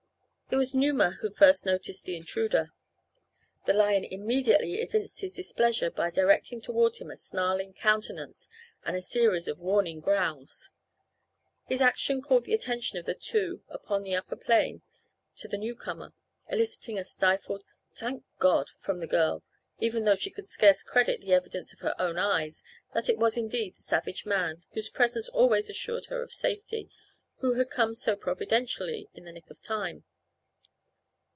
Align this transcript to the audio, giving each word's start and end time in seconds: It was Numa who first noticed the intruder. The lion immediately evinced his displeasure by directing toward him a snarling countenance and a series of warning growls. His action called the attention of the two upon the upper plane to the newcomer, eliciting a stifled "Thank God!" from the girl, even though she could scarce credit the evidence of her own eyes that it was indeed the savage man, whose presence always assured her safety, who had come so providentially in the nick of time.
It 0.53 0.57
was 0.57 0.75
Numa 0.75 1.11
who 1.21 1.29
first 1.29 1.65
noticed 1.65 2.03
the 2.03 2.17
intruder. 2.17 2.71
The 3.65 3.71
lion 3.71 4.03
immediately 4.03 4.81
evinced 4.81 5.21
his 5.21 5.33
displeasure 5.33 5.89
by 5.89 6.11
directing 6.11 6.59
toward 6.59 6.97
him 6.97 7.09
a 7.09 7.15
snarling 7.15 7.71
countenance 7.71 8.49
and 8.83 8.93
a 8.97 9.01
series 9.01 9.47
of 9.47 9.59
warning 9.59 10.01
growls. 10.01 10.71
His 11.69 11.79
action 11.81 12.21
called 12.21 12.43
the 12.43 12.53
attention 12.53 12.97
of 12.97 13.05
the 13.05 13.13
two 13.15 13.63
upon 13.69 14.01
the 14.01 14.13
upper 14.13 14.35
plane 14.35 14.81
to 15.37 15.47
the 15.47 15.57
newcomer, 15.57 16.11
eliciting 16.49 16.99
a 16.99 17.05
stifled 17.05 17.63
"Thank 17.95 18.25
God!" 18.37 18.67
from 18.77 18.99
the 18.99 19.07
girl, 19.07 19.43
even 19.79 20.03
though 20.03 20.15
she 20.15 20.31
could 20.31 20.49
scarce 20.49 20.83
credit 20.83 21.21
the 21.21 21.33
evidence 21.33 21.71
of 21.71 21.79
her 21.79 21.95
own 21.97 22.17
eyes 22.19 22.61
that 22.93 23.07
it 23.07 23.17
was 23.17 23.37
indeed 23.37 23.77
the 23.77 23.83
savage 23.83 24.25
man, 24.25 24.65
whose 24.73 24.89
presence 24.89 25.29
always 25.29 25.69
assured 25.69 26.07
her 26.07 26.27
safety, 26.27 26.89
who 27.37 27.53
had 27.53 27.69
come 27.69 27.95
so 27.95 28.17
providentially 28.17 29.07
in 29.13 29.23
the 29.23 29.31
nick 29.31 29.49
of 29.49 29.61
time. 29.61 30.03